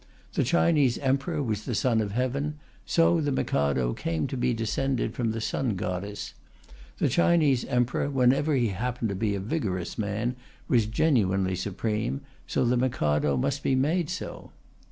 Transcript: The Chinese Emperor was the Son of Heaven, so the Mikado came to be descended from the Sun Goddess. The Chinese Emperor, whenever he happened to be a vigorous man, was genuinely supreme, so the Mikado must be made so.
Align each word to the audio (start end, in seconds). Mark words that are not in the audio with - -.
The 0.33 0.43
Chinese 0.43 0.97
Emperor 0.97 1.43
was 1.43 1.65
the 1.65 1.75
Son 1.75 2.01
of 2.01 2.13
Heaven, 2.13 2.57
so 2.87 3.21
the 3.21 3.31
Mikado 3.31 3.93
came 3.93 4.25
to 4.29 4.35
be 4.35 4.51
descended 4.51 5.13
from 5.13 5.29
the 5.29 5.39
Sun 5.39 5.75
Goddess. 5.75 6.33
The 6.97 7.07
Chinese 7.07 7.65
Emperor, 7.65 8.09
whenever 8.09 8.55
he 8.55 8.69
happened 8.69 9.09
to 9.09 9.15
be 9.15 9.35
a 9.35 9.39
vigorous 9.39 9.99
man, 9.99 10.35
was 10.67 10.87
genuinely 10.87 11.55
supreme, 11.55 12.21
so 12.47 12.65
the 12.65 12.77
Mikado 12.77 13.37
must 13.37 13.61
be 13.61 13.75
made 13.75 14.09
so. 14.09 14.49